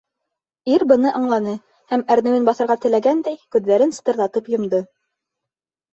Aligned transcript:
Ир 0.75 0.85
быны 0.91 1.11
аңланы 1.19 1.53
һәм, 1.93 2.05
әрнеүен 2.15 2.49
баҫырға 2.49 2.77
теләгәндәй, 2.87 3.39
күҙҙәрен 3.57 3.97
сытырҙатып 3.99 4.51
йомдо. 4.55 4.85